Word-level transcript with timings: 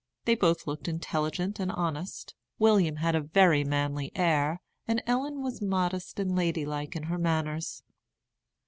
They 0.25 0.33
both 0.33 0.65
looked 0.65 0.87
intelligent 0.87 1.59
and 1.59 1.71
honest. 1.71 2.33
William 2.57 2.95
had 2.95 3.13
a 3.13 3.21
very 3.21 3.63
manly 3.63 4.11
air, 4.15 4.59
and 4.87 5.03
Ellen 5.05 5.43
was 5.43 5.61
modest 5.61 6.19
and 6.19 6.35
ladylike 6.35 6.95
in 6.95 7.03
her 7.03 7.19
manners. 7.19 7.83